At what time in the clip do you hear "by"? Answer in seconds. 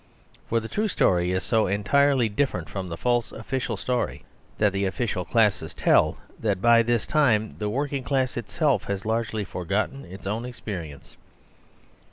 6.59-6.81